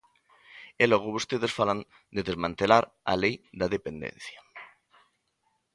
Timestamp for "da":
3.59-3.67